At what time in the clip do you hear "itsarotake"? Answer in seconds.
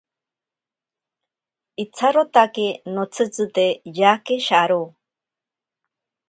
1.83-2.65